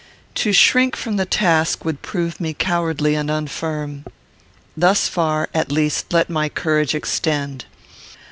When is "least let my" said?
5.71-6.49